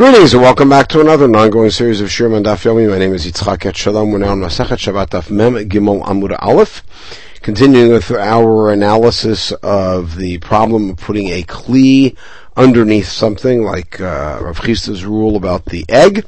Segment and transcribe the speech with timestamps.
[0.00, 2.88] Greetings and welcome back to another ongoing series of Shirman Daf Yomi.
[2.88, 4.10] My name is Yitzchak Et Shalom.
[4.10, 6.82] We're now on Masachet Shabbat Daf Mem Gimel Amud Aleph.
[7.42, 12.16] Continuing with our analysis of the problem of putting a kli
[12.56, 16.24] underneath something like uh, Rav Chisda's rule about the egg.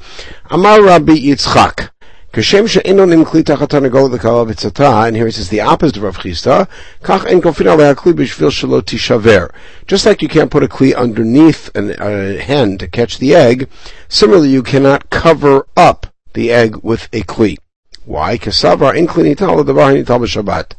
[0.50, 1.88] Amar Rabbi Yitzchak.
[2.32, 6.66] Kashem she'enon kli tachat v'tzata, and here he says the opposite of Rav Chisda,
[7.02, 9.52] kach en kofin alei kli b'shvil shelo tishaver.
[9.86, 13.68] Just like you can't put a kli underneath a hen to catch the egg,
[14.08, 17.58] similarly you cannot cover up the egg with a kli.
[18.06, 18.38] Why?
[18.38, 20.72] Kasavar en kli nital l'davar nital b'shabbat.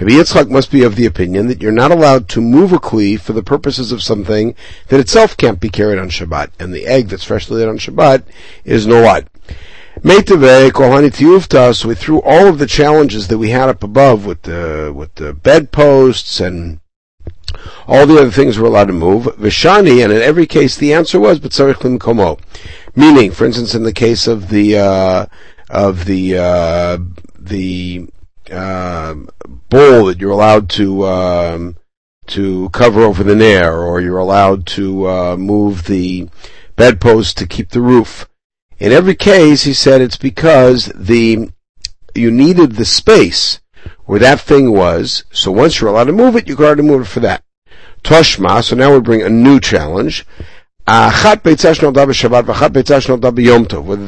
[0.00, 3.20] Rabbi Yitzchak must be of the opinion that you're not allowed to move a kli
[3.20, 4.54] for the purposes of something
[4.88, 8.22] that itself can't be carried on Shabbat, and the egg that's freshly laid on Shabbat
[8.64, 9.28] is no what?
[10.04, 14.42] Meitave Kohanit so we threw all of the challenges that we had up above with
[14.42, 16.80] the with the bedposts and
[17.86, 19.24] all the other things we're allowed to move.
[19.38, 22.38] Vishani, and in every case the answer was but B'tzarich Komo.
[22.94, 25.26] Meaning, for instance, in the case of the uh,
[25.70, 26.98] of the uh,
[27.38, 28.06] the
[28.52, 29.14] uh,
[29.70, 31.76] bowl that you're allowed to um,
[32.26, 36.28] to cover over the nair, or you're allowed to uh, move the
[36.76, 38.28] bedpost to keep the roof.
[38.78, 41.50] In every case, he said it's because the
[42.14, 43.60] you needed the space
[44.04, 45.24] where that thing was.
[45.32, 47.42] So once you're allowed to move it, you can to move it for that.
[48.02, 48.62] Toshma.
[48.62, 50.26] So now we bring a new challenge.
[50.86, 51.10] Whether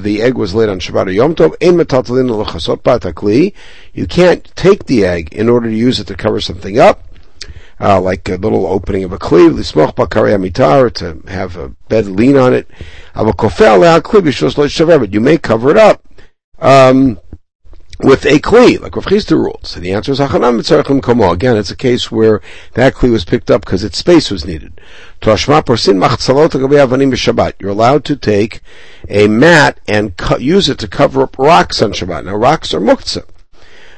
[0.00, 1.55] the egg was laid on Shabbat or Yom Tov,
[3.95, 7.03] you can't take the egg in order to use it to cover something up
[7.81, 12.07] uh, like a little opening of a cleave, lismoch bakari mitar, to have a bed
[12.07, 12.69] lean on it.
[13.15, 16.03] But you may cover it up.
[16.59, 17.21] Um,
[18.01, 19.67] with a kli, like Rav Chisda ruled.
[19.67, 20.61] So the answer is hachanam
[21.01, 21.33] komo.
[21.33, 22.43] Again, it's a case where
[22.75, 24.79] that kli was picked up because its space was needed.
[25.23, 25.33] You're
[27.71, 28.61] allowed to take
[29.09, 32.27] a mat and use it to cover up rocks on Shabbat.
[32.27, 33.25] Now rocks are muktzah.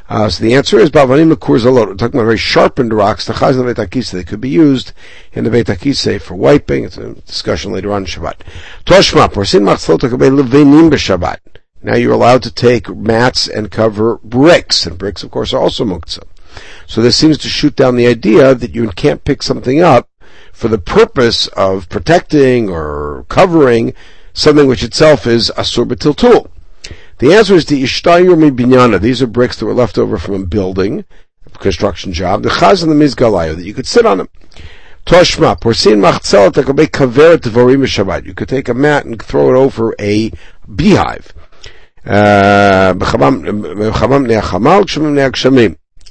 [0.09, 1.89] Uh, so the answer is Bavanim Makur Zalot.
[1.89, 4.93] We're talking about very sharpened rocks, the Chaz and the They could be used
[5.35, 6.85] in the Beit for wiping.
[6.85, 8.37] It's a discussion later on in Shabbat.
[8.87, 9.65] Toshma, Porsin.
[11.83, 15.85] Now you're allowed to take mats and cover bricks, and bricks, of course, are also
[15.85, 16.25] muktzah.
[16.87, 20.09] So this seems to shoot down the idea that you can't pick something up
[20.55, 23.93] for the purpose of protecting or covering
[24.33, 26.49] something which itself is asur b'tiltul.
[27.19, 29.01] The answer is the Ishtayu Binyana.
[29.01, 31.05] These are bricks that were left over from a building,
[31.47, 32.43] a construction job.
[32.43, 34.29] The Chaz and the Mizgalayo, that you could sit on them.
[35.05, 38.25] Toshma, Porsin Machzelet Devorim Shabbat.
[38.25, 40.31] You could take a mat and throw it over a
[40.77, 41.33] beehive.
[42.05, 42.95] Uh,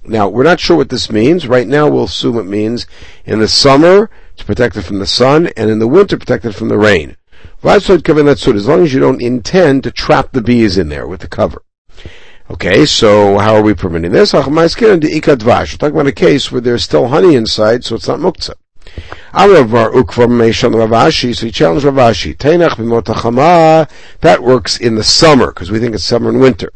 [0.10, 1.48] now, we're not sure what this means.
[1.48, 2.88] Right now, we'll assume it means
[3.26, 6.78] in the summer, it's protected from the sun, and in the winter, protected from the
[6.78, 7.18] rain.
[7.64, 11.64] As long as you don't intend to trap the bees in there with the cover.
[12.50, 14.32] Okay, so how are we permitting this?
[14.32, 18.54] We're talking about a case where there's still honey inside, so it's not muktzah.
[19.34, 23.88] So he challenged Ravashi.
[24.22, 26.72] That works in the summer, because we think it's summer and winter.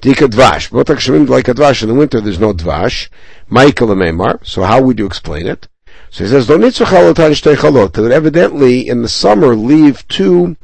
[0.00, 1.28] Dika dvash.
[1.28, 1.48] Like
[1.82, 3.10] in the winter, there's no dvash.
[3.48, 5.68] Michael So how would you explain it?
[6.10, 10.56] So he says, that evidently in the summer leave two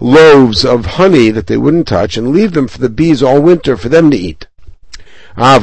[0.00, 3.76] loaves of honey that they wouldn't touch and leave them for the bees all winter
[3.76, 4.46] for them to eat.
[5.36, 5.60] But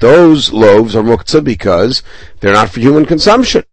[0.00, 2.02] those loaves are muktzah because
[2.40, 3.64] they're not for human consumption.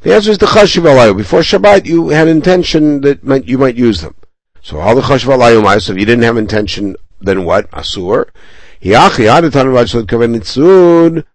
[0.00, 1.16] The answer is the chashiv alayu.
[1.16, 4.14] Before Shabbat, you had intention that you might use them.
[4.62, 7.70] So all the chashiv alayu if you didn't have intention, then what?
[7.70, 8.28] Asur.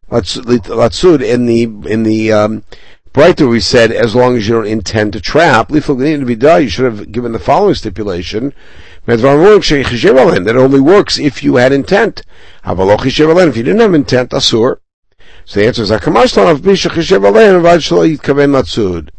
[0.10, 2.64] Latsud in the in the um,
[3.14, 5.70] Breita we said as long as you don't intend to trap.
[5.72, 8.54] You should have given the following stipulation.
[9.06, 12.22] That only works if you had intent.
[12.64, 14.78] If you didn't have intent, asur.
[15.46, 15.90] So the answer is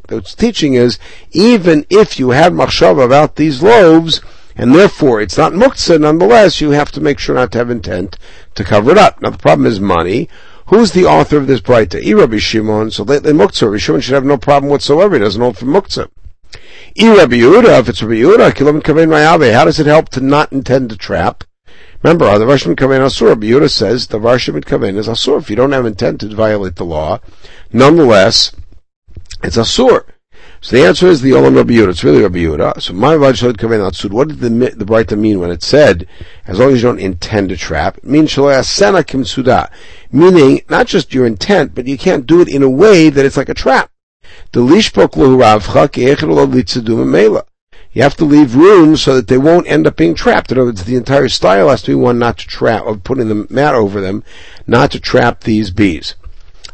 [0.09, 0.99] The teaching is
[1.33, 4.21] even if you had machshav about these loaves,
[4.57, 8.19] and therefore it's not muktzah, nonetheless you have to make sure not to have intent
[8.55, 9.21] to cover it up.
[9.23, 10.29] Now the problem is money.
[10.67, 12.01] Who's the author of this Breita?
[12.19, 12.91] Rabbi Shimon.
[12.91, 13.67] So they Muktzah.
[13.67, 15.17] Rabbi Shimon should have no problem whatsoever.
[15.17, 16.09] He doesn't hold from Muktzah.
[16.99, 20.53] Rabbi Yehuda, if it's Rabbi Yehuda, Kilam Kavein Mayabe, how does it help to not
[20.53, 21.45] intend to trap?
[22.03, 25.41] Remember, uh, the Varshim Kavein Asur, Rabbi Yehuda says the Varshim Kavein is Asur.
[25.41, 27.21] If you don't have intent to violate the law,
[27.73, 28.53] nonetheless,
[29.43, 30.05] it's Asur.
[30.65, 31.89] So the answer is the Olam Rabbi Yehuda.
[31.89, 32.81] It's really Rabbi Yehuda.
[32.81, 34.13] So my Vajshad Kaven Atzud.
[34.13, 36.07] What did the the Braita mean when it said,
[36.47, 37.99] as long as you don't intend to trap?
[37.99, 39.69] It means Shalaya Kim Suda.
[40.13, 43.37] Meaning, not just your intent, but you can't do it in a way that it's
[43.37, 43.91] like a trap.
[44.55, 44.69] You
[48.03, 50.53] have to leave room so that they won't end up being trapped.
[50.53, 53.27] In other words, the entire style has to be one not to trap, of putting
[53.27, 54.23] the mat over them,
[54.69, 56.15] not to trap these bees.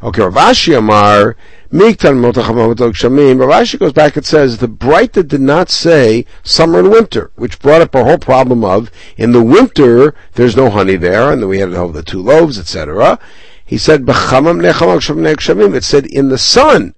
[0.01, 1.37] Okay, Rav Ashi Amar,
[1.73, 7.33] Miktan Rav Ashi goes back and says, the Breita did not say summer and winter,
[7.35, 11.43] which brought up a whole problem of, in the winter, there's no honey there, and
[11.43, 13.19] then we had the two loaves, etc.
[13.65, 16.95] He said, it said in the sun,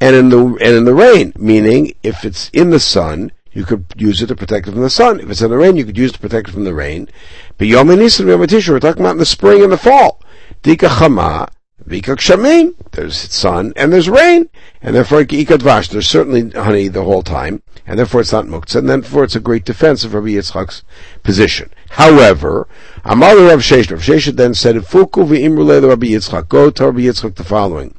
[0.00, 3.86] and in the and in the rain, meaning if it's in the sun, you could
[3.96, 5.20] use it to protect it from the sun.
[5.20, 7.08] If it's in the rain, you could use it to protect it from the rain.
[7.56, 10.20] But Yom Nisan, we're talking about in the spring and the fall.
[10.62, 11.48] Dika Chama,
[11.86, 14.48] Vika Kshamim, there's sun and there's rain,
[14.82, 18.88] and therefore Ikadvash, there's certainly honey the whole time, and therefore it's not muktzah, and
[18.90, 20.82] therefore it's a great defense of Rabbi Yitzchak's
[21.22, 21.70] position.
[21.90, 22.66] However,
[23.04, 27.36] Amar Rav Sheshet, Rav Sheshet then said, Fuku v'imrule Rabbi Yitzchak, go to Rabbi Yitzchak
[27.36, 27.94] the following.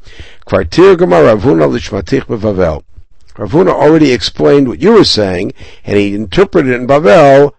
[0.46, 2.84] Kvartir Gemar Ravuna Lishmatich Bevavel.
[3.36, 5.54] Ravuna already explained what you were saying,
[5.86, 7.54] and he interpreted it in Bavel,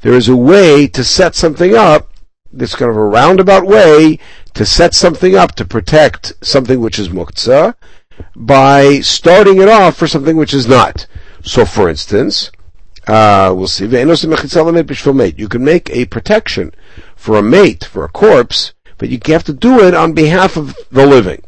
[0.00, 2.11] There is a way to set something up,
[2.52, 4.18] this kind of a roundabout way,
[4.54, 7.74] to set something up to protect something which is muktzah,
[8.36, 11.06] by starting it off for something which is not.
[11.42, 12.50] So for instance,
[13.06, 16.72] uh, we'll see, you can make a protection
[17.16, 20.76] for a mate, for a corpse, but you have to do it on behalf of
[20.90, 21.42] the living.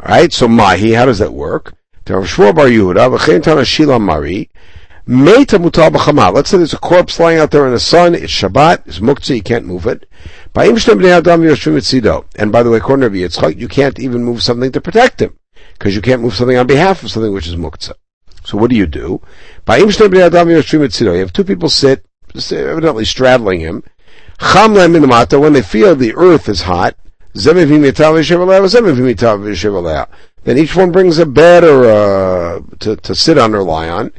[0.00, 1.74] Alright, so Mahi, how does that work?
[5.08, 9.36] Let's say there's a corpse lying out there in the sun, it's Shabbat, it's Muktzah,
[9.36, 10.04] you can't move it.
[10.54, 15.38] And by the way, according to Yitzchak, you can't even move something to protect him,
[15.78, 17.92] because you can't move something on behalf of something which is Muktzah.
[18.44, 19.20] So what do you do?
[19.68, 22.04] You have two people sit,
[22.34, 23.84] evidently straddling him,
[24.40, 26.96] when they feel the earth is hot,
[27.32, 27.58] then
[30.58, 34.12] each one brings a bed or a, to, to sit on or lie on,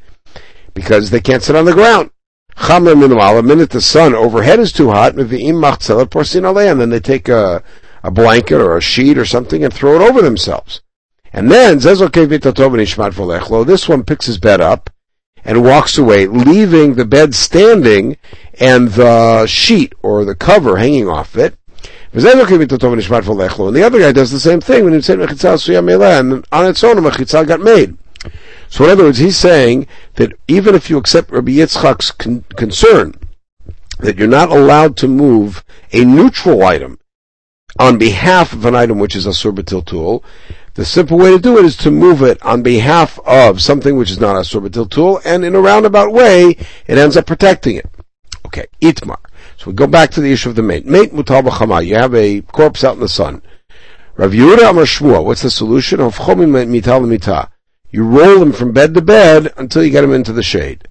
[0.77, 2.11] because they can't sit on the ground.
[2.55, 2.95] Cham the
[3.41, 7.63] minute the sun overhead is too hot, and then they take a,
[8.03, 10.81] a blanket or a sheet or something and throw it over themselves.
[11.33, 11.79] And then,
[13.63, 14.91] this one picks his bed up,
[15.43, 18.17] and walks away, leaving the bed standing
[18.59, 21.55] and the sheet or the cover hanging off it.
[22.13, 26.99] And the other guy does the same thing when he said and on its own
[26.99, 27.01] a
[27.47, 27.97] got made.
[28.69, 33.13] So in other words, he's saying that even if you accept Rabbi Yitzchak's con- concern
[33.99, 36.99] that you're not allowed to move a neutral item
[37.79, 40.23] on behalf of an item which is asur b'tiltul,
[40.73, 44.11] the simple way to do it is to move it on behalf of something which
[44.11, 46.49] is not asur b'tiltul, and in a roundabout way,
[46.87, 47.89] it ends up protecting it.
[48.45, 49.17] Okay, itmar.
[49.57, 50.85] So we go back to the issue of the mate.
[50.85, 51.85] Mate mutal b'chama.
[51.85, 53.41] You have a corpse out in the sun.
[54.15, 55.25] Rav Yehuda Amar Shmuel.
[55.25, 55.99] What's the solution?
[55.99, 57.49] Of chomim mital mita.
[57.89, 60.87] You roll him from bed to bed until you get him into the shade.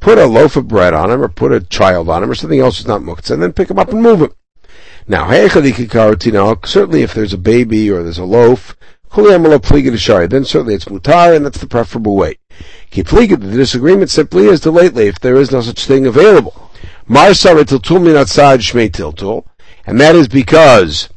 [0.00, 2.58] Put a loaf of bread on him, or put a child on him, or something
[2.58, 4.32] else that's not muktzah, and then pick him up and move him.
[5.06, 8.76] Now, certainly if there's a baby or there's a loaf,
[9.14, 12.38] then certainly it's mutar, and that's the preferable way.
[12.90, 16.70] The disagreement simply is the lately if there is no such thing available.
[19.84, 21.08] And that is because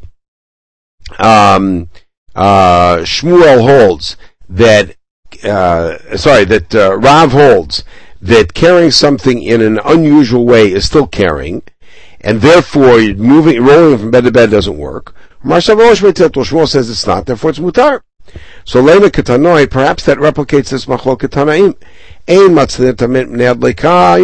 [1.20, 1.90] um,
[2.36, 4.18] uh, Shmuel holds
[4.50, 4.96] that,
[5.44, 7.84] uh, sorry, that uh, Rav holds
[8.22, 11.64] that carrying something in an unusual way is still carrying,
[12.22, 15.16] and therefore moving, rolling from bed to bed doesn't work.
[15.44, 18.02] Shmuel says it's not, therefore it's mutar.
[18.64, 21.76] So Lema Ketanoi, perhaps that replicates this Machlok Ketanaim.
[22.28, 22.50] You're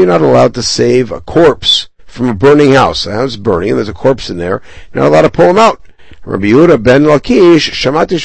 [0.07, 3.03] not allowed to save a corpse from a burning house.
[3.03, 4.61] The house is burning and there's a corpse in there.
[4.93, 5.81] You're not allowed to pull him out.
[6.23, 8.19] Rabbi Yehuda ben Lakish, Shamati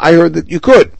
[0.00, 0.92] I heard that you could.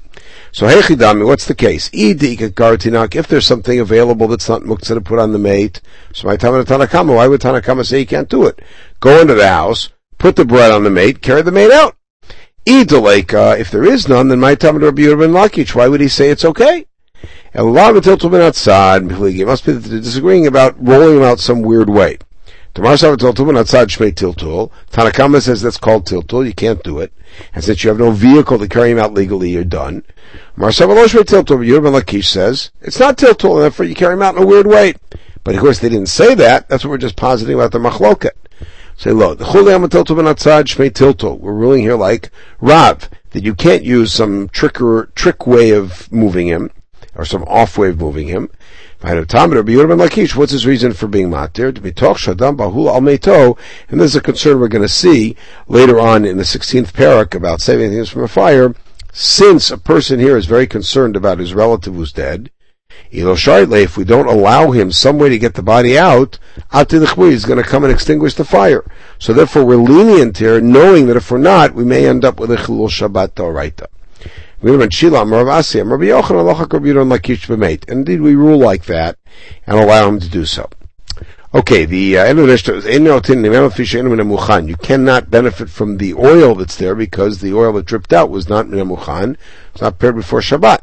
[0.52, 1.88] So Hechidami, what's the case?
[1.92, 5.80] If there's something available that's not muktzah to put on the mate,
[6.12, 8.60] so my Tanakama, why would Tanakama say you can't do it?
[9.00, 9.88] Go into the house,
[10.18, 11.96] put the bread on the mate, carry the mate out.
[12.66, 16.08] Idaleka, if there is none, then my Talmud Rabbi Yehuda ben Lakish, why would he
[16.08, 16.84] say it's okay?
[17.54, 22.18] And a outside, it must be disagreeing about rolling him out some weird way.
[24.90, 27.12] Tanakama says that's called tiltul, you can't do it.
[27.54, 30.04] And since you have no vehicle to carry him out legally, you're done.
[30.56, 34.42] Marsavaloshme tiltul, Yerban Lakish says, it's not tiltul, and therefore you carry him out in
[34.42, 34.94] a weird way.
[35.44, 38.32] But of course they didn't say that, that's what we're just positing about the machloket.
[38.96, 44.80] Say, look, the tiltul, we're ruling here like Rav, that you can't use some trick
[44.80, 46.70] or, trick way of moving him,
[47.18, 48.48] or some off way of moving him.
[49.00, 51.74] What's his reason for being matir?
[51.74, 56.36] To be talk and this is a concern we're going to see later on in
[56.36, 58.74] the 16th parak about saving things from a fire.
[59.12, 62.50] Since a person here is very concerned about his relative who's dead,
[63.10, 66.38] if we don't allow him some way to get the body out,
[66.72, 68.84] he's going to come and extinguish the fire.
[69.18, 72.50] So therefore we're lenient here, knowing that if we're not, we may end up with
[72.50, 73.86] a chilul Shabbat Doraita.
[77.88, 79.16] Indeed, we rule like that
[79.66, 80.68] and allow him to do so.
[81.54, 82.52] Okay, the uh, end of the
[84.68, 88.48] You cannot benefit from the oil that's there because the oil that dripped out was
[88.48, 89.36] not minamuchan.
[89.72, 90.80] It's not prepared before Shabbat.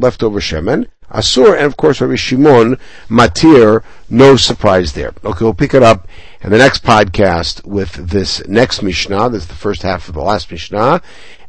[0.00, 0.86] Leftover shemen.
[1.10, 5.12] Asur, and of course Rabbi Shimon, Matir, no surprise there.
[5.24, 6.08] Okay, we'll pick it up
[6.42, 9.30] in the next podcast with this next Mishnah.
[9.30, 11.00] This is the first half of the last Mishnah.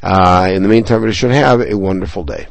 [0.01, 2.47] Uh, in the meantime, we should have a wonderful day.